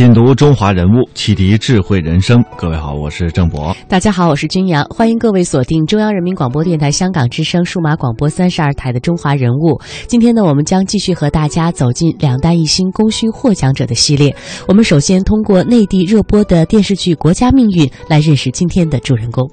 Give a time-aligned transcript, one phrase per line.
[0.00, 2.42] 品读中华人物，启迪智慧人生。
[2.56, 3.76] 各位好，我是郑博。
[3.86, 4.82] 大家好，我是君阳。
[4.84, 9.78] 欢迎各位锁定中央人民广播电台香港之声数码广播三十二台的《中华人物》。
[10.06, 14.34] 今天呢，我们将继续和大家走进两弹一星功勋获奖者的系列。
[14.66, 19.46] 我们首先通过内地热播的电视剧《国家命运》来认识今天的主人公。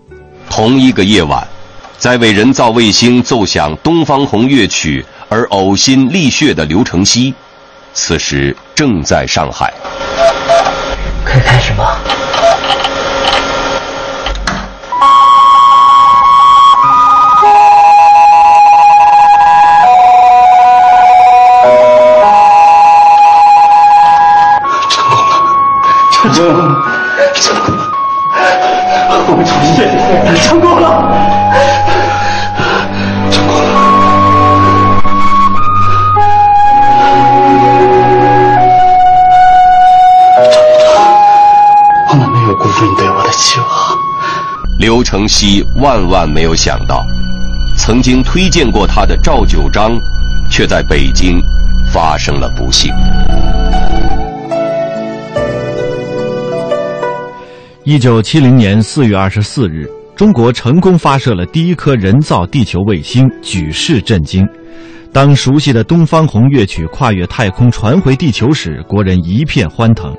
[0.50, 1.46] 同一个夜晚，
[1.98, 7.34] 在为人造卫星奏响《东方红》乐曲而呕心沥血的刘承熙，
[8.00, 9.74] 此时正在上海。
[11.26, 11.98] 可以开始吗？
[26.12, 26.67] 成功了，成功了，
[44.88, 47.06] 刘承熙万万没有想到，
[47.78, 49.92] 曾经推荐过他的赵九章，
[50.50, 51.42] 却在北京
[51.92, 52.90] 发生了不幸。
[57.84, 64.48] 一九七零年四月二十四日，中国成功发射了第一颗人造地球卫星，举世震惊。
[65.12, 70.16] 当熟悉的《东方红》乐曲跨越太空传回地球时，国人一片欢腾。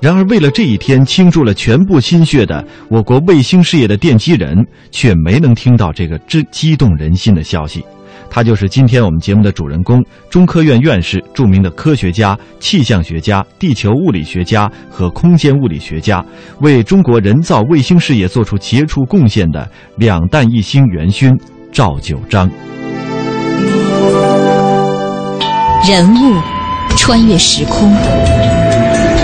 [0.00, 7.84] 然而，为了这一天倾注了全部心血的我国卫星事业的奠基人，却没能听到这个之激动人心的消息。
[8.28, 16.24] 他就是今天我们节目的主人公——中科院院士、著名的科学家、气象学家、地球物理学家和空间物理学家，
[16.60, 21.32] 为中国人造卫星事业做出杰出贡献的两弹一星元勋
[21.72, 22.50] 赵九章。
[25.88, 26.34] 人物
[26.96, 28.55] 穿越时空。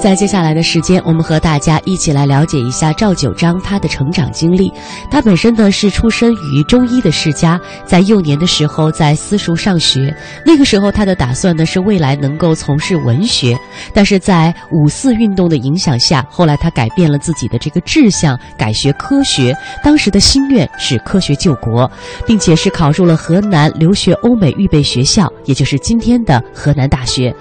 [0.00, 4.72] 在接下来的时间，我们和大家一起来了解一下赵九章他的成长经历。
[5.10, 10.12] 他本身呢是出身于中医的世家，在幼年的时候在私塾上学。
[10.44, 13.54] 那个时候他的打算呢是未来能够从事文学，
[13.92, 19.54] 但是在五四运动的影响下，后来他改变了自己的这个志向，改学科学。
[19.84, 21.88] 当时的心愿是科学救国，
[22.26, 27.34] 并且是考入了河南留学欧美预备学校，也就是今天的河南大学。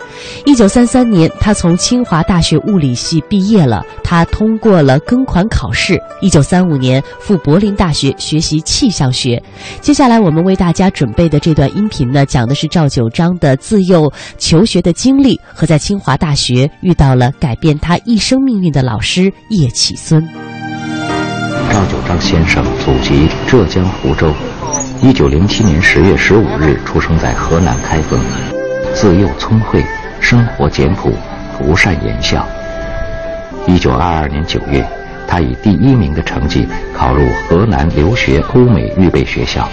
[0.45, 2.48] 一九三三年，他从清华大学。
[2.49, 6.01] 学物理系毕业了，他通过了庚款考试。
[6.19, 9.39] 一九三五年赴柏林大学学习气象学。
[9.81, 20.27] 接下来我们为大家准备的这段音频呢，讲的是赵九章的自幼求学的经历和在清华大学遇到了改变他一生命运的老师叶启孙。
[21.71, 24.33] 赵九章先生祖籍浙江湖州，
[25.03, 28.19] 一九零七年十月十五日出生在河南开封，
[28.95, 29.85] 自幼聪慧，
[30.19, 31.13] 生活简朴。
[31.59, 32.43] 不善言笑。
[33.67, 34.83] 一九二二年九月，
[35.27, 39.69] 他以第一名的成绩考入河南留学欧美预备学校。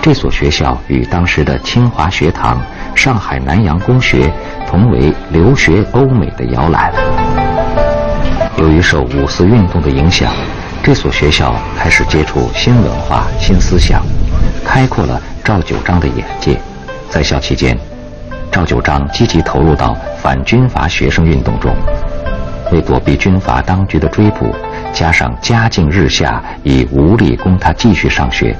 [0.00, 2.62] 这所学校与当时的清华学堂、
[2.94, 4.32] 上海南洋公学
[4.64, 6.92] 同为留学欧美的摇篮。
[8.58, 10.32] 由于受五四运动的影响，
[10.82, 14.00] 这所学校开始接触新文化、新思想，
[14.64, 16.56] 开阔了赵九章的眼界。
[17.10, 17.76] 在校期间，
[18.56, 21.76] 赵九章积极投入到反军阀学生运动中，
[22.72, 24.46] 为躲避军阀当局的追捕，
[24.94, 28.56] 加上家境日下，已无力供他继续上学。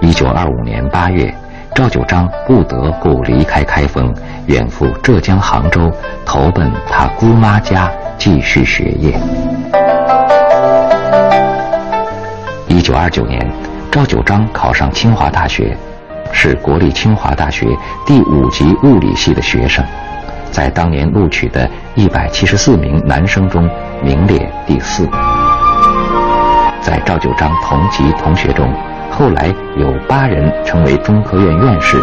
[0.00, 1.32] 一九二五年八月，
[1.76, 4.12] 赵九章不得不离开开封，
[4.46, 5.88] 远赴浙江杭州，
[6.26, 7.88] 投奔他姑妈家
[8.18, 9.16] 继续学业。
[12.66, 13.48] 一九二九年，
[13.92, 15.78] 赵九章考上清华大学。
[16.32, 17.66] 是国立清华大学
[18.06, 19.84] 第五级物理系的学生，
[20.50, 23.68] 在当年录取的一百七十四名男生中
[24.02, 25.08] 名列第四。
[26.80, 28.72] 在赵九章同级同学中，
[29.10, 32.02] 后来有八人成为中科院院士。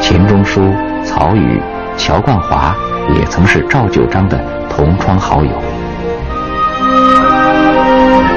[0.00, 0.72] 钱钟书、
[1.04, 1.60] 曹禺、
[1.96, 2.74] 乔冠华
[3.14, 4.38] 也曾是赵九章的
[4.68, 5.73] 同窗好友。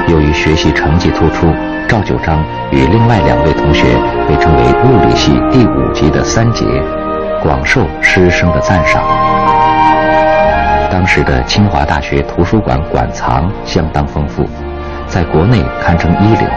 [0.08, 1.46] 由于学习成绩突出，
[1.86, 3.84] 赵九章与另外两位同学
[4.26, 6.64] 被称为物理系第五级的三杰，
[7.42, 9.02] 广受师生的赞赏。
[10.90, 14.48] 当时的清华大学图书馆馆藏相当丰富，
[15.06, 16.48] 在国内堪称一流。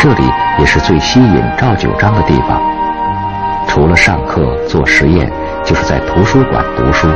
[0.00, 0.24] 这里
[0.58, 2.60] 也是最吸引赵九章的地方。
[3.68, 5.30] 除了上课做实验，
[5.64, 7.06] 就是在图书馆读书。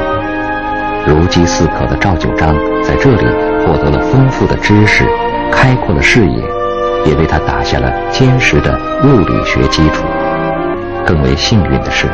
[1.07, 3.27] 如饥似渴的赵九章在这里
[3.67, 5.05] 获得了丰富的知识，
[5.55, 6.43] 开阔了视野，
[7.07, 10.05] 也为他打下了坚实的物理学基础。
[11.07, 12.07] 更为幸运的是，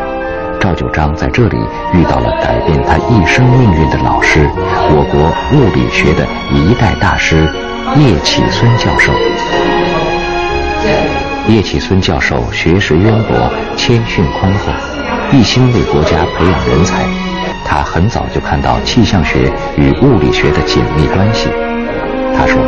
[0.61, 1.57] 赵九章在这里
[1.93, 7.49] 遇到了改变他一生命运的老师，我国物理学的一代大师
[7.97, 9.13] 叶企孙教授。
[11.49, 14.71] 叶企孙教授学识渊博，谦逊宽厚，
[15.33, 17.05] 一心为国家培养人才。
[17.65, 21.49] 他很早就看到气象学与物理学的紧密关系。
[22.37, 22.61] 他说：“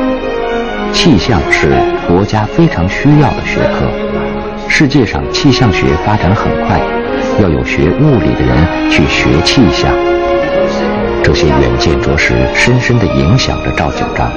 [0.92, 1.70] 气象是
[2.06, 3.90] 国家非常需要的学科。
[4.68, 6.80] 世界上气象学发展很快，
[7.40, 9.92] 要有学物理的人去学气象。”
[11.24, 14.30] 这些远见着实深深地影响着赵九章。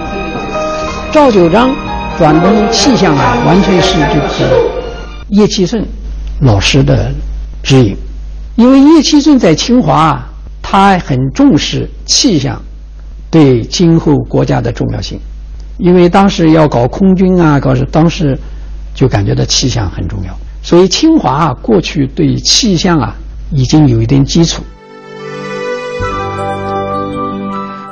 [1.11, 1.69] 赵九章。
[2.17, 4.69] 转攻气象啊，完全是这个
[5.31, 5.85] 叶企顺
[6.39, 7.11] 老师的
[7.61, 7.93] 指引。
[8.55, 10.17] 因为叶企顺在清华，
[10.61, 12.61] 他很重视气象
[13.29, 15.19] 对今后国家的重要性。
[15.77, 18.37] 因为当时要搞空军啊，搞是当时
[18.93, 23.15] 就感觉到气象很重要，所以清华啊，过去对气象啊
[23.51, 24.63] 已经有一定基础。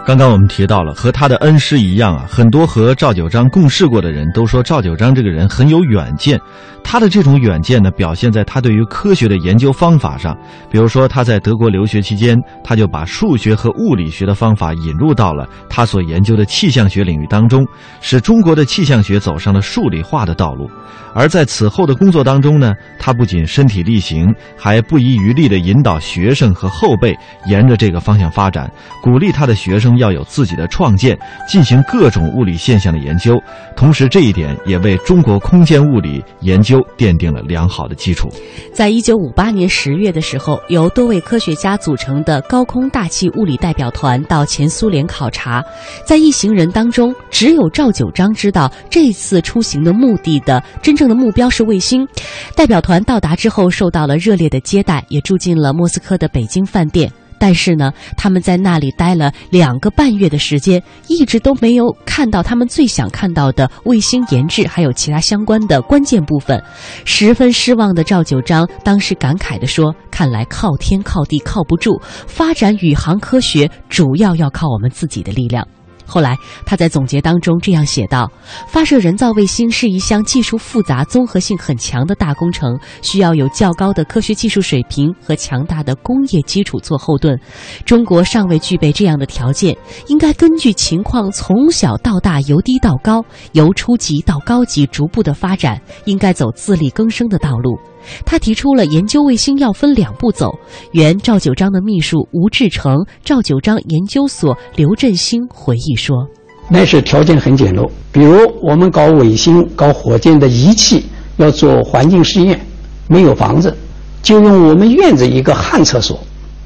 [0.05, 6.39] 刚刚我们提到了，和他的恩师一样啊，很多和赵九章共事过的人都说赵九章这个人很有远见。
[6.83, 10.37] 他的这种远见呢，表现在他对于科学的研究方法上。
[10.69, 17.65] 比如说，他在德国留学期间，他就把数学和物理学的方法引入到了他所研究的气象学领域当中，
[17.99, 20.69] 使中国的气象学走上了数理化的道路。
[21.15, 27.15] 而在此后的工作当中呢，他不仅身体力行，还不遗余力地引导学生和后辈
[27.45, 28.69] 沿着这个方向发展，
[29.01, 33.39] 鼓励他的学生要有自己的创建，进行各种物理现象的研究。
[33.75, 38.27] 同时，这一点也为中国空间物理研究奠定了良好的基础。
[38.73, 45.63] 在一九五八年十月的时候，由多位科学家组成的高空大气物理代表团到前苏联考察，
[46.05, 51.03] 在一行人当中，只有赵九章知道这次出行的目的的真正。
[51.03, 52.07] 的目标是卫星。
[52.55, 57.11] 代表团到达之后，受到了热烈的接待，也住进了莫斯科的北京饭店。
[57.43, 66.63] 但是呢，他们在那里待了两个半月的时间，一直都没有看到他们最想看到的卫星研制，还有其他相关的关键部分。
[67.03, 75.67] 十分失望的赵九章当时感慨地说：“看来靠天靠地靠不住，发展宇航科学主要要靠我们自己的力量。”
[76.05, 78.31] 后来，他在总结当中这样写道
[78.67, 87.39] ：“发射人造卫星是一项技术复杂、综合性很强的大工程，需要有较高的科学技术水平和强大的工业基础做后盾。
[87.85, 89.75] 中国尚未具备这样的条件，
[90.07, 93.23] 应该根据情况从小到大、由低到高、
[93.53, 97.79] 由初级到高级逐步的发展，应该走自力更生的道路。”
[98.25, 100.51] 他提出了研究卫星要分两步走。
[100.91, 106.27] 原赵九章的秘书吴志成、赵九章研究所刘振兴回忆说
[106.69, 111.05] ：“那时条件很简陋，比如我们搞卫星、搞火箭的仪器
[111.37, 112.59] 要做环境试验，
[113.07, 113.75] 没有房子，
[114.21, 116.19] 就用我们院子一个旱厕所，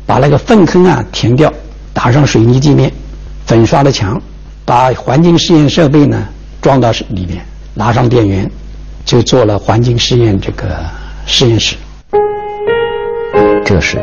[0.05, 1.51] 把那个粪坑啊填掉，
[1.93, 2.91] 打上水泥地面，
[3.45, 4.21] 粉刷的墙，
[4.65, 6.27] 把环境试验设备呢
[6.61, 7.43] 装到里面，
[7.75, 8.49] 拉上电源，
[9.05, 10.77] 就做了环境试验这个。”
[11.29, 11.75] 实验室。
[13.65, 13.99] 这时，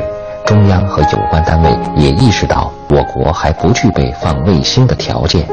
[0.47, 5.49] 中央和有关单位也意识到我国还不具备放卫星的条件，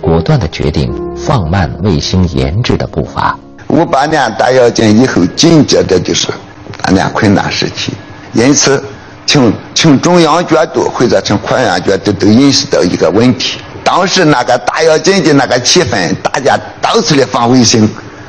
[0.00, 3.38] 果断的决定放慢卫星研制的步伐。
[3.68, 6.28] 五八年大跃进以后，紧接着就是
[6.82, 7.92] 大年困难时期，
[8.32, 8.82] 因此，
[9.24, 17.88] 从从中央角度或者从科研角度都意识到一个问题：当时那个大跃进的那个气氛，大家到处的放卫星，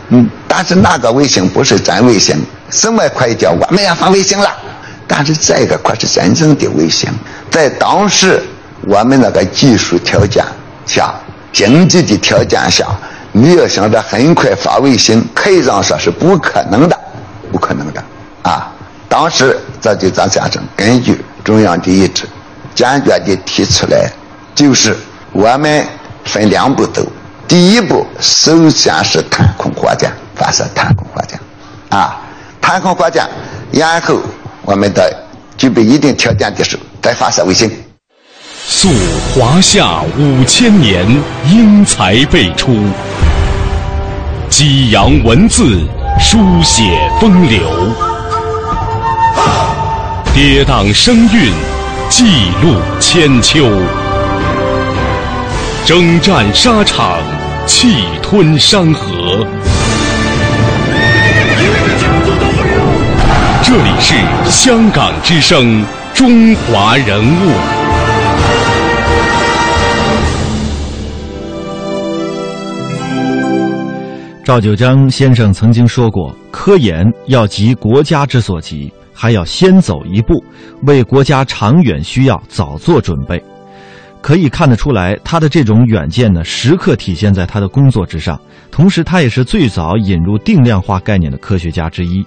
[0.10, 2.36] 嗯，但是那个卫星不是真卫星。
[2.70, 4.50] 什么可以叫我们要放卫星了？
[5.08, 7.10] 但是这个可是真正的卫星，
[7.52, 8.42] 在当时
[8.82, 10.44] 我们那个技术条件
[10.86, 11.14] 下、
[11.54, 12.88] 经济的条件下，
[13.32, 17.00] 你要想着很快发卫星，可以上说是不可能的，
[17.52, 18.04] 不可能的
[18.42, 18.72] 啊！
[19.08, 22.26] 当时这就咱先生根据中央的意志，
[22.74, 24.12] 坚决地提出来，
[24.56, 24.98] 就是
[25.32, 25.86] 我们
[26.26, 27.06] 分两步走。
[27.48, 31.40] 第一步，首先是探空火箭，发射太空火箭，
[31.90, 32.20] 啊，
[32.60, 33.24] 太空火箭，
[33.72, 34.20] 然后
[34.64, 35.16] 我们的
[35.56, 37.72] 具备一定条件的时候再发射卫星。
[38.68, 38.90] 溯
[39.32, 41.06] 华夏五千年，
[41.52, 42.76] 英才辈出，
[44.50, 45.88] 激扬文字，
[46.20, 47.62] 书写风流，
[50.34, 51.54] 跌宕声韵，
[52.10, 52.26] 记
[52.64, 53.70] 录千秋，
[55.86, 57.20] 征战沙场，
[57.68, 58.04] 气
[58.36, 59.48] 吞山河。
[63.64, 64.14] 这里是
[64.52, 67.54] 香港之声，中华人物。
[74.44, 80.44] 赵九章先生曾经说过：“科研要急国家之所急，还要先走一步，
[80.82, 83.42] 为国家长远需要早做准备。”
[84.26, 88.42] 可以看得出来，他的这种远见呢，时刻体现在他的工作之上。
[88.72, 92.26] 同时，他也是最早引入定量化概念的科学家之一。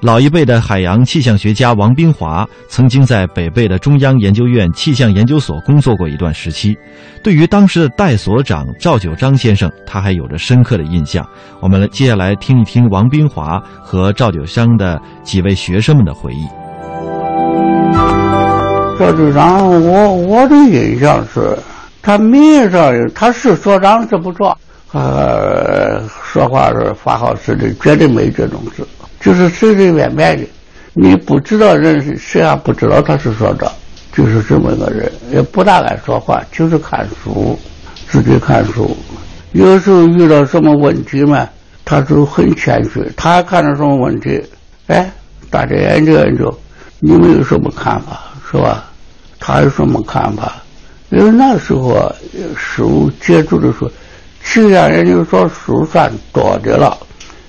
[0.00, 6.74] 老一辈的海洋气象学家王冰华曾经在北碚的中央研究院气象研究所工作过一段时期，
[7.22, 11.28] 对于当时的代所长赵九章先生，他还有着深刻的印象。
[11.60, 16.63] 我们来接下来听一听王冰华和赵九章的几位学生们的回忆。
[18.96, 21.56] 赵局长，我我的印象是，
[22.00, 24.56] 他名上他是所长是不错，
[24.92, 28.84] 呃，说话是发号施令，绝对没这种事。
[29.20, 30.46] 就是随随便便的，
[30.92, 33.70] 你不知道人谁还不知道他是所长，
[34.12, 37.58] 就是这么一个人，也不大爱说话，就是看书，
[38.08, 38.96] 自己看书。
[39.52, 41.48] 有时候遇到什么问题嘛，
[41.84, 43.04] 他就很谦虚。
[43.16, 44.40] 他看到什么问题，
[44.86, 45.10] 哎，
[45.50, 46.56] 大家研究研究，
[47.00, 48.20] 你们有什么看法，
[48.54, 48.84] 是吧？
[49.40, 50.52] 他有什么看法？
[51.10, 52.14] 因为那时候啊
[52.56, 53.90] 书接触的时候，
[54.44, 56.96] 气象研究所书算多的了。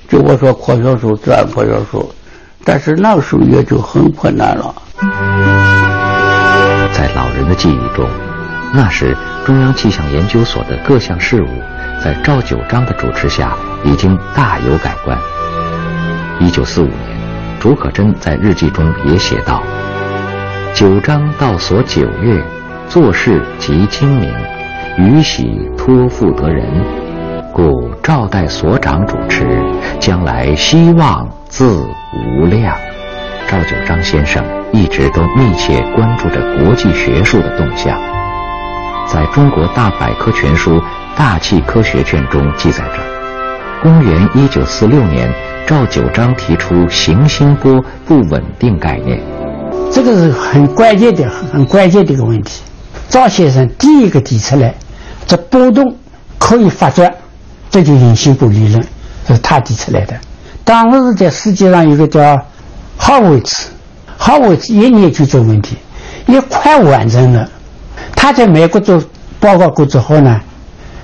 [0.09, 2.11] 就我说科学书、自然科学书，
[2.63, 4.73] 但是那个时候也就很困难了。
[6.91, 8.09] 在老人的记忆中，
[8.73, 11.47] 那时中央气象研究所的各项事务，
[12.03, 15.15] 在赵九章的主持下已经大有改观。
[16.39, 17.19] 一九四五年，
[17.59, 19.63] 竺可桢在日记中也写道
[20.75, 22.43] ：“九章到所九月，
[22.89, 24.29] 做事极精明，
[24.97, 26.67] 余喜托付得人。”
[27.53, 29.47] 故赵代所长主持，
[30.01, 31.81] 将来希望自
[32.13, 32.75] 无量。
[33.47, 37.97] 赵九章先生一直都密切关注着国际学术的动向。
[39.07, 40.77] 在中国大百科全书
[41.15, 42.99] 《大气科学卷》中记载着，
[43.81, 45.33] 公元一九四六年，
[45.65, 49.17] 赵九章提出行星波不稳定概念。
[49.95, 52.61] 这个是很关键的、很关键的一个问题。
[53.07, 54.75] 赵先生第一个提出来，
[55.25, 55.95] 这波动
[56.37, 57.09] 可以发转。
[57.71, 58.85] 这就引星波理论
[59.25, 60.13] 是他提出来的。
[60.65, 62.37] 当时在世界上有个叫
[62.97, 63.69] 哈维茨，
[64.17, 65.77] 哈维茨也研究这个问题，
[66.25, 67.49] 也快完成了。
[68.17, 69.01] 他在美国做
[69.39, 70.41] 报告过之后呢，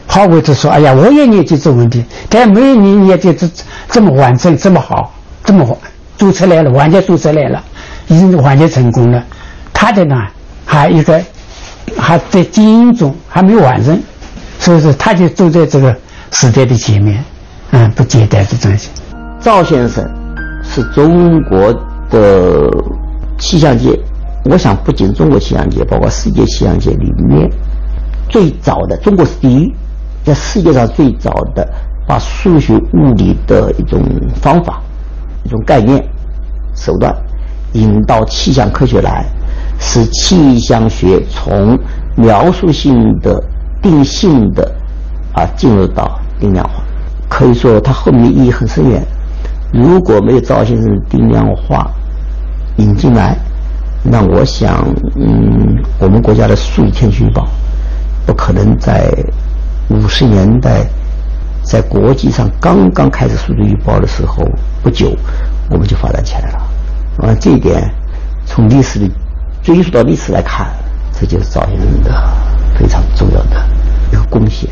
[0.06, 3.50] 哈维茨说：“哎呀，我也研究这个问题，但没有你研究这
[3.90, 5.14] 这么完整、这么好、
[5.46, 5.78] 这么
[6.18, 7.64] 做出来了，完全做出来了，
[8.12, 9.24] 已经完全成功了。
[9.74, 10.16] 他的呢，
[10.66, 11.20] 还一个
[11.98, 14.00] 还在经营中，还没有完成，
[14.60, 15.96] 所以说他就走在这个。”
[16.34, 17.22] 时代的前面，
[17.72, 18.90] 嗯，不简单的东西。
[19.42, 20.10] 赵先生
[20.64, 21.74] 是中国
[22.10, 22.72] 的
[23.38, 24.00] 气象界，
[24.46, 27.50] 我想不仅中国气象界，包括世界气象界里面
[28.30, 29.74] 最早的，中国是第一，
[30.24, 31.68] 在世界上最早的
[32.08, 34.02] 把数学物理的一种
[34.42, 34.82] 方法、
[35.44, 36.02] 一种概念、
[36.78, 37.14] 手段
[37.74, 39.26] 引到气象科学来，
[39.80, 41.78] 使气象学从
[42.16, 43.42] 描述性的、
[43.82, 44.70] 定性的
[45.34, 46.20] 啊进入到。
[46.40, 46.82] 定量化
[47.30, 49.00] 可以说，它后面的意义很深远。
[49.72, 51.88] 如果没有赵先生的定量化
[52.78, 53.38] 引进来，
[54.04, 54.84] 那我想，
[55.18, 57.48] 嗯，我们国家的数以千计预报
[58.26, 59.14] 不可能在
[59.92, 60.84] 五十年代
[61.62, 64.44] 在国际上刚刚开始数据预报的时候
[64.82, 65.16] 不久，
[65.70, 66.61] 我们就发展起来了。
[67.22, 67.90] 啊，这一点
[68.46, 69.08] 从历史的
[69.62, 70.68] 追溯到历史来看，
[71.20, 72.12] 这就是赵先生的
[72.78, 73.64] 非常重要的
[74.12, 74.70] 一个贡献。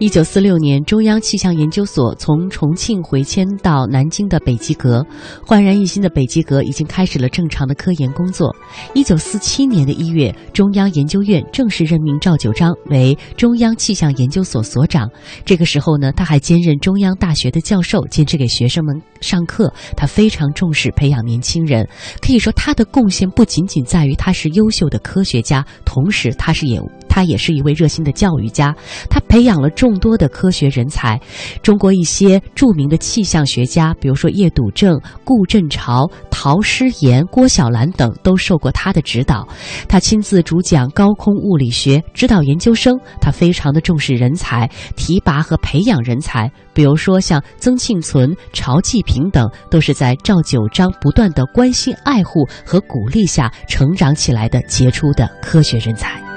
[0.00, 5.04] 一九四六年，中央气象研究所从重庆回迁到南京的北极阁，
[5.44, 8.54] 焕然一新的北极阁已经开始了正常的科研工作。
[8.94, 15.10] 一九四七年的一月，中央研究院正式任命赵九章为中央气象研究所所长。
[15.44, 19.72] 这个时候呢，他还兼任中央大学的教授，坚持给学生们上课。
[19.96, 21.84] 他非常重视培养年轻人，
[22.20, 26.80] 可以说他的贡献不仅仅在于他是优秀的科学家，同时他是也。
[27.18, 28.72] 他也是一位热心的教育家，
[29.10, 31.20] 他培养了众多的科学人才。
[31.64, 39.48] 中国一些著名的气象学家，比如说叶笃正、顾振潮、陶诗岩、郭小兰等，都受过他的指导。
[39.88, 42.96] 他亲自主讲高空物理学，指导研究生。
[43.20, 56.27] 他非常的重视人才提拔和培养人才，比如说像曾庆存、曹继平等，都是在赵九章不断的关心、爱护和鼓励下成长起来的杰出的科学人才。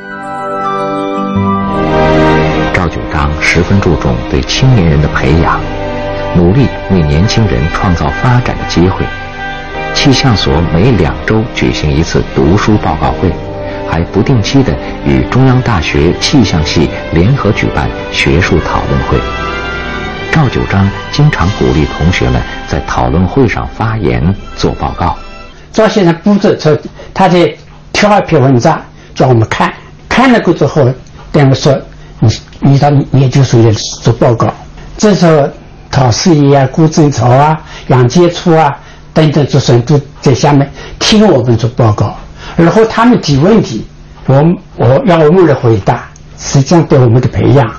[2.82, 5.62] 赵九章十分注重对青年人的培养，
[6.36, 9.06] 努力为年轻人创造发展的机会。
[9.94, 13.32] 气象所每两周举行一次读书报告会，
[13.88, 14.74] 还不定期的
[15.06, 19.20] 与中央大学气象系联合举办学术讨论会。
[20.32, 25.16] 赵九章经常鼓励同学们在讨论会上发言做报告。
[25.72, 26.76] 赵先生布置出，
[27.14, 27.48] 他在
[27.94, 28.84] 挑一篇文章
[29.14, 29.72] 叫我们看，
[30.10, 30.92] 看了过之后，
[31.32, 31.80] 跟我们说
[32.18, 32.28] ：“你
[32.62, 34.48] 你到研究所里做报告。”
[34.98, 35.50] 这时候，
[35.90, 38.72] 陶思怡啊、顾振潮啊、杨杰初啊
[39.14, 42.16] 等等这些都在下面听我们做报告，
[42.56, 43.86] 然后他们提问题，
[44.28, 44.42] 我
[44.78, 46.04] 我让我们来回答，
[46.38, 47.70] 实际上对我们的培养。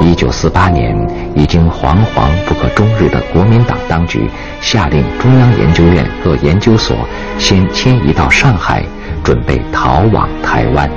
[0.00, 0.96] 一九四八年，
[1.34, 4.30] 已经惶惶不可终日的国民党当局
[4.62, 6.96] 下令中央研究院各研究所
[7.38, 8.82] 先迁移到上海，
[9.22, 10.90] 准备逃往台湾。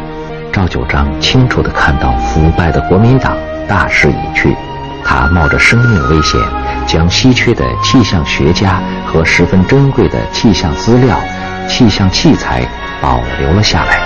[0.51, 4.55] 赵九章清楚地看到腐败的国民党大势已去，
[5.03, 6.41] 他冒着生命危险，
[6.87, 11.19] 将稀缺的气象学家和十分珍贵的气象资料、
[11.67, 12.63] 气象器材
[13.01, 13.99] 保留了下来，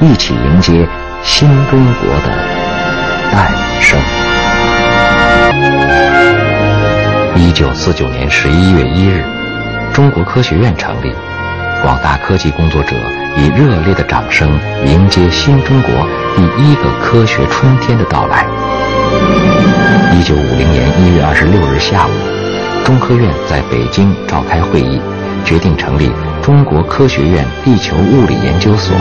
[0.00, 0.88] 一起迎接
[1.22, 2.30] 新中国的
[3.32, 3.98] 诞生。
[7.34, 9.24] 一九四九年十一月一日，
[9.92, 11.12] 中国科学院成立，
[11.82, 12.96] 广大科技工作者
[13.36, 15.92] 以热烈的掌声迎接新中国
[16.36, 18.44] 第一个科学春天的到来。
[20.12, 22.10] 一九五零年一月二十六日下午，
[22.84, 25.00] 中科院在北京召开会议，
[25.44, 26.10] 决定成立
[26.42, 28.96] 中国科学院地球物理研究所。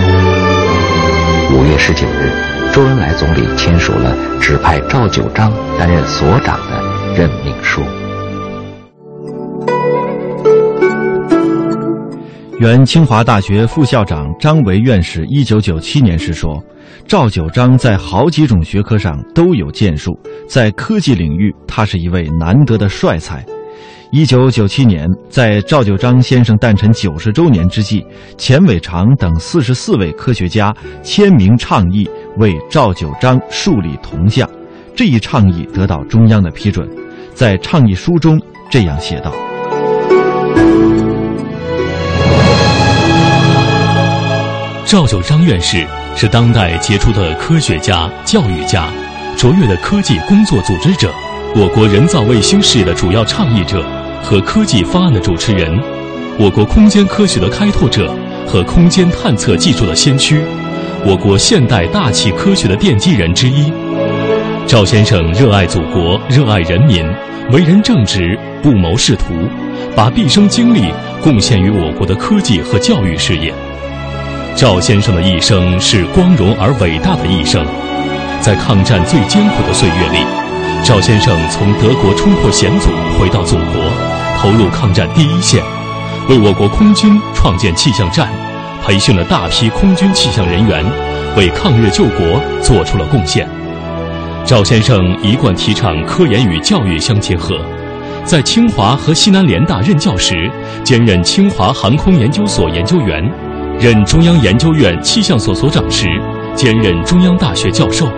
[1.52, 2.32] 五月十九日，
[2.74, 6.82] 周恩来总理签署了指派赵九章担任所长的
[7.16, 7.82] 任命书。
[12.60, 16.60] 原清华大学副校长张维院士一九九七年时说
[17.08, 23.46] ：“赵九章在好几种学科上都有建树，在科技领域，他是一位难得的帅才。”
[24.12, 28.04] 一九九七年，在赵九章先生诞辰九十周年之际，
[28.40, 34.50] 钱伟长等四十四位科学家签名倡议为赵九章树立铜像。
[34.96, 36.90] 这一倡议得到中央的批准，
[37.36, 38.42] 在倡议书中
[38.72, 39.32] 这样写道。
[44.88, 48.90] 赵九章院士是当代杰出的科学家、教育家，
[49.38, 51.14] 卓越的科技工作组织者，
[51.54, 53.86] 我国人造卫星事业的主要倡议者
[54.24, 55.78] 和科技方案的主持人，
[56.40, 58.16] 我国空间科学的开拓者
[58.48, 60.42] 和空间探测技术的先驱，
[61.06, 63.70] 我国现代大气科学的奠基人之一。
[64.66, 67.06] 赵先生热爱祖国，热爱人民，
[67.52, 69.34] 为人正直，不谋仕途，
[69.98, 70.86] 把毕生精力
[71.22, 73.54] 贡献于我国的科技和教育事业。
[74.58, 77.64] 赵先生的一生是光荣而伟大的一生，
[78.42, 80.26] 在抗战最艰苦的岁月里，
[80.84, 82.90] 赵先生从德国冲破险阻
[83.20, 83.84] 回到祖国，
[84.40, 85.64] 投入抗战第一线，
[86.28, 88.28] 为我国空军创建气象站，
[88.84, 90.84] 培训了大批空军气象人员，
[91.36, 93.48] 为抗日救国做出了贡献。
[94.44, 97.62] 赵先生一贯提倡科研与教育相结合，
[98.26, 100.50] 在清华和西南联大任教时，
[100.84, 103.24] 兼任清华航空研究所研究员。
[103.80, 106.08] 任中央研究院气象所所长时，
[106.56, 108.12] 兼任中央大学教授。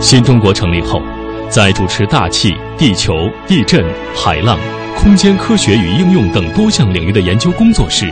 [0.00, 1.02] 新中国成立后，
[1.50, 4.58] 在主持大气、地球、地震、海浪、
[4.96, 8.10] 空间科学与应用等多项领域的研究工作时，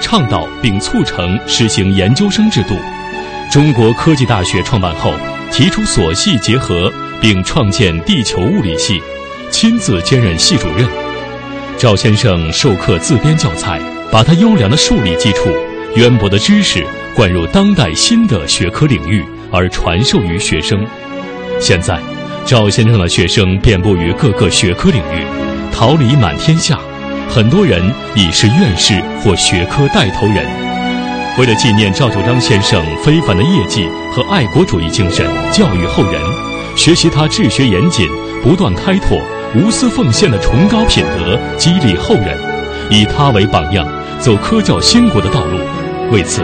[0.00, 2.76] 倡导并促成实行研究生制度。
[3.50, 5.12] 中国科技大学创办后，
[5.50, 9.02] 提出所系结合，并创建地球物理系，
[9.50, 10.86] 亲自兼任系主任。
[11.76, 15.50] 赵先生授课自编教材，把他优良的数理基础。
[15.96, 16.82] 渊博的知识
[17.14, 20.82] 灌入当代新的学科领域，而传授于学生。
[21.60, 22.00] 现在，
[22.46, 25.22] 赵先生的学生遍布于各个学科领域，
[25.70, 26.78] 桃李满天下，
[27.28, 27.82] 很多人
[28.14, 30.46] 已是院士或学科带头人。
[31.38, 36.18] 为了纪念赵九章先生非凡的业绩和爱国主义精神，教育后人，
[36.74, 38.08] 学习他治学严谨、
[38.42, 39.20] 不断开拓、
[39.54, 42.38] 无私奉献的崇高品德，激励后人，
[42.90, 43.86] 以他为榜样，
[44.18, 45.58] 走科教兴国的道路。
[46.12, 46.42] 为此，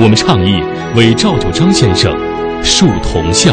[0.00, 0.62] 我们倡议
[0.94, 2.16] 为赵九章先生
[2.62, 3.52] 树铜像。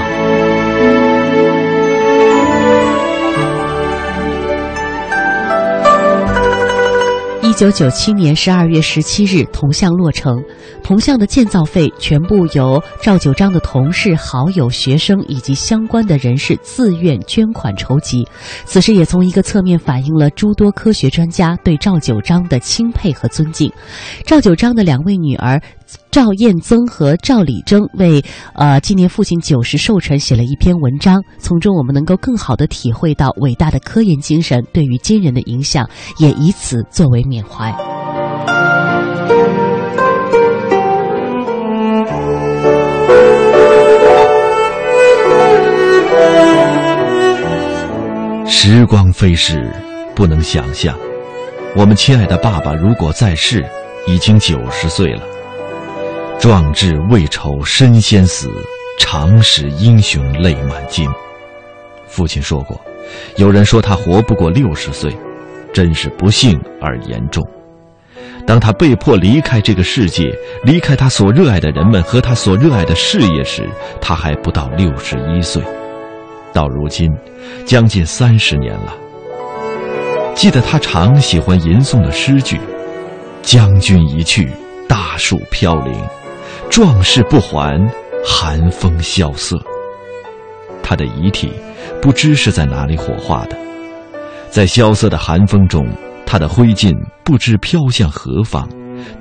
[7.55, 10.43] 九九七年十二月十七日，铜像落成。
[10.83, 18.27] 铜像的建造费全部由赵九章的同事、好友、学生以及相关的人士自愿捐款筹集。
[18.65, 23.71] 此事也从一个侧面反映了诸多科学专家对赵九章的钦佩和尊敬。
[24.25, 25.61] 赵九章的两位女儿。
[26.11, 35.87] 赵彦增和赵礼征为呃纪念父亲九十寿辰写了一篇文章，从中我们能够更好的体会到伟大的科研精神对于今人的影响，
[36.19, 37.73] 也以此作为缅怀。
[48.47, 49.71] 时光飞逝，
[50.15, 50.97] 不能想象，
[51.75, 53.63] 我们亲爱的爸爸如果在世，
[54.07, 55.34] 已经九十岁了。
[56.47, 58.51] 壮志未酬身先死，
[58.99, 61.09] 常使英雄泪满襟。
[62.05, 62.79] 父亲说过，
[63.37, 65.11] 有人说他活不过六十岁，
[65.73, 67.43] 真是不幸而严重。
[68.45, 70.31] 当他被迫离开这个世界，
[70.63, 73.67] 离开他所热爱的人们和他所热爱的事业时，
[73.99, 75.63] 他还不到六十一岁。
[76.53, 77.11] 到如今，
[77.65, 78.93] 将近三十年了。
[80.35, 82.59] 记得他常喜欢吟诵的诗句
[83.41, 84.47] ：“将军一去，
[84.87, 85.91] 大树飘零。”
[86.75, 87.79] 壮士不还，
[88.21, 89.57] 寒风萧瑟。
[90.83, 91.49] 他的遗体
[92.01, 93.55] 不知是在哪里火化的，
[94.49, 95.87] 在萧瑟的寒风中，
[96.25, 98.67] 他的灰烬不知飘向何方，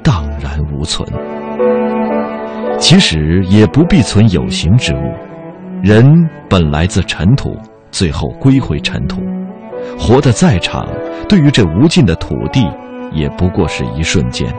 [0.03, 1.09] 荡然无存。
[2.81, 5.15] 其实也不必存有形之物，
[5.81, 6.05] 人
[6.51, 7.57] 本来自尘土，
[7.93, 9.23] 最后归回尘土。
[9.97, 10.89] 活得再长，
[11.29, 12.69] 对于这无尽的土地，
[13.13, 14.53] 也不过是一瞬间。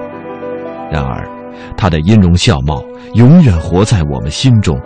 [0.89, 1.34] 然而。
[1.77, 4.79] 他的音容笑貌永远活在我们心中，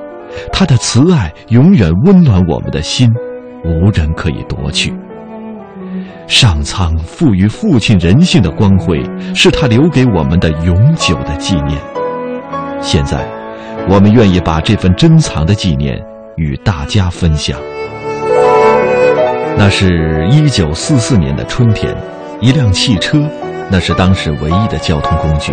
[0.52, 3.10] 他的慈爱永远温暖我们的心，
[3.64, 4.94] 无人可以夺去。
[6.28, 9.04] 上苍赋予父亲人性的光辉，
[9.34, 11.80] 是他留给我们的永久的纪念。
[12.80, 13.26] 现在，
[13.90, 16.00] 我们愿意把这份珍藏的纪念
[16.38, 17.60] 与大家分享。
[19.58, 21.94] 那是一九四四年的春天，
[22.40, 23.20] 一辆汽车，
[23.70, 25.52] 那是当时唯一的交通工具。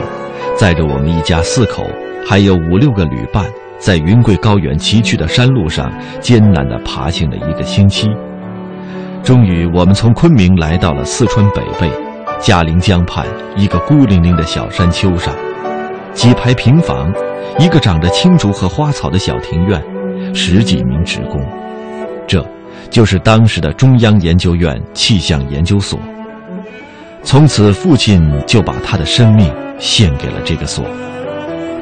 [0.57, 1.87] 载着我们一家四口，
[2.27, 3.45] 还有五六个旅伴，
[3.79, 8.09] 在云贵高原崎岖的山路上艰难地爬行了一个星期。
[9.23, 11.91] 终于，我们从昆明来到了四川北碚，
[12.41, 15.35] 嘉陵江畔一个孤零零的小山丘上，
[16.15, 17.13] 几排平房，
[17.59, 19.83] 一个长着青竹和花草的小庭院，
[20.35, 21.45] 十几名职工，
[22.27, 22.43] 这，
[22.89, 26.01] 就是当时的中央研究院气象研究所。
[27.27, 29.53] 从此，父亲就把他的生命。
[29.79, 30.87] 献给了这个所，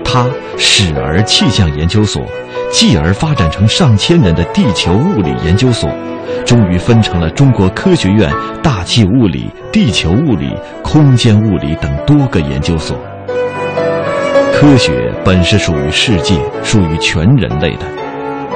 [0.04, 0.26] 他
[0.58, 2.24] 始而气象研究所，
[2.72, 5.88] 继而发展成上千人的地球物理研究所，
[6.44, 8.32] 终于分成了中国科学院
[8.64, 10.52] 大气物理、地球物理、
[10.82, 12.98] 空间物理等多个研究所。
[14.52, 17.86] 科学本是属于世界、属于全人类的，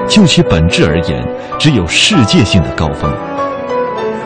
[0.08, 1.24] 就其本质而言，
[1.60, 3.08] 只有世界性的高峰。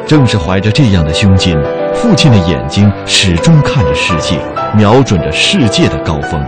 [0.06, 1.56] 正是怀着这样的胸襟，
[1.94, 4.38] 父亲的眼睛始终看着世界。
[4.74, 6.42] 瞄准着世界的高峰，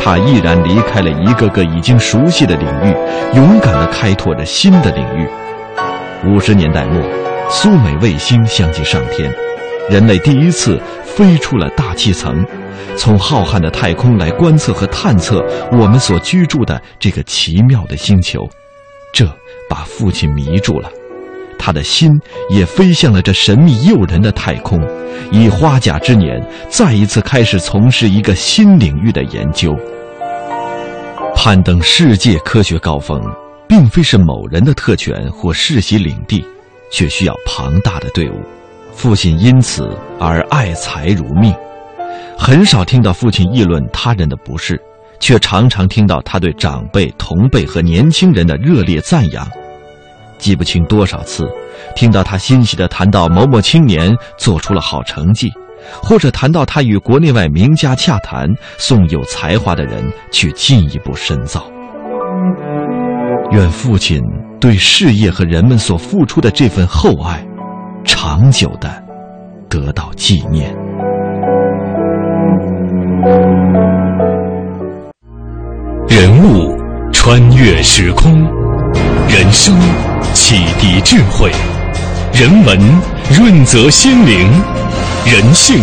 [0.00, 2.94] 他毅然离开了一个个已经熟悉的领域，
[3.34, 5.28] 勇敢地开拓着新的领域。
[6.24, 7.02] 五十年代末，
[7.48, 9.28] 苏美卫星相继上天，
[9.90, 12.46] 人类第一次飞出了大气层，
[12.96, 18.48] 从浩瀚的太空来观测和探测我们所居住的这个奇妙的星球，
[19.12, 19.26] 这
[19.68, 20.88] 把父亲迷住了。
[21.62, 22.18] 他的心
[22.48, 24.80] 也飞向了这神秘诱人的太空，
[25.30, 29.76] 以花甲之年再一次开始从事一个新领域的研究。
[31.36, 33.20] 攀登世界科学高峰，
[33.68, 36.42] 并非是某人的特权或世袭领地，
[36.90, 38.34] 却需要庞大的队伍。
[38.92, 41.54] 父亲因此而爱才如命，
[42.36, 44.80] 很少听到父亲议论他人的不是，
[45.20, 49.46] 却常常听到他对长辈、同辈和年轻人的热烈赞扬。
[50.40, 51.46] 记不清多少次，
[51.94, 55.52] 听到他欣喜地谈到某某青年做出了好成绩，
[56.02, 58.48] 或者谈到他与国内外名家洽谈，
[58.78, 61.64] 送有才华的人去进一步深造。
[63.52, 64.20] 愿父亲
[64.60, 67.44] 对事业和人们所付出的这份厚爱，
[68.04, 68.90] 长久的
[69.68, 70.74] 得到纪念。
[76.08, 76.76] 人物
[77.12, 78.32] 穿越时空，
[79.28, 79.74] 人生。
[80.42, 81.52] 启迪智慧，
[82.32, 82.80] 人文
[83.30, 84.50] 润泽心灵，
[85.26, 85.76] 人性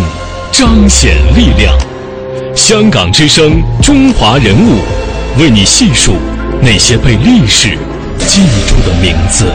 [0.52, 1.72] 彰显力量。
[2.56, 4.80] 香港之声，中华人物，
[5.40, 6.16] 为你细数
[6.60, 7.78] 那些被历史
[8.26, 9.46] 记住的名字。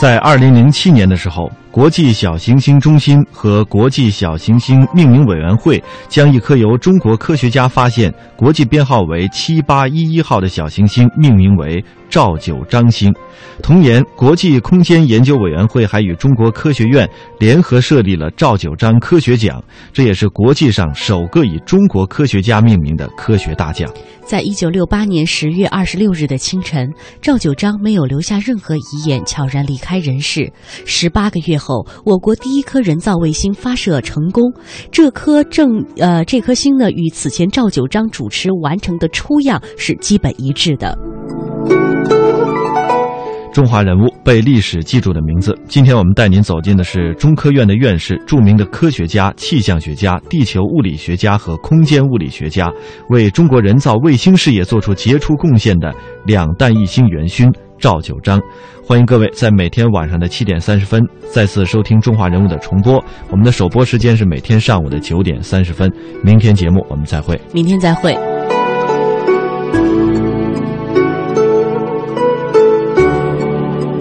[0.00, 13.14] 在二零零七年的时候，国际小行星中心和国际小行星命名委员会将一颗由中国科学家发现、国际编号为七八一一号的小行星命名为赵九章星。
[13.62, 17.06] 同年，国际空间研究委员会还与中国科学院
[17.38, 19.62] 联合设立了赵九章科学奖，
[19.92, 23.86] 这也是国际上首个以中国科学家命名的科学大奖。
[24.24, 30.50] 在一九六八年十月二十六日的清晨，赵九章没有留下任何遗言，悄然离开人世。
[30.84, 34.44] 十八个月后，我国第一颗人造卫星发射成功。
[34.92, 40.96] 这颗正呃，这颗星呢，与此前赵九章主持完成的初样是基本一致的。
[43.52, 45.58] 中华人物被历史记住的名字。
[45.66, 52.70] 今天我们带您走进的是中科院的院士、著名的科学家、气象学家、地球物理学家和空间物理学家，
[53.08, 55.90] 为中国人造卫星事业做出杰出贡献的
[56.26, 58.40] 两弹一星元勋赵九章。
[58.84, 63.02] 欢迎各位在每天晚上的七点三十分再次收听《中华人物》的重播。
[63.30, 65.90] 我们的首播时间是每天上午的九点三十分。
[66.22, 67.40] 明天节目我们再会。
[67.52, 68.35] 明天再会。